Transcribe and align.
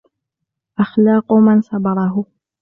أَخْلَاقُ 0.79 1.33
مَنْ 1.33 1.61
سَبَرَهُ 1.61 2.25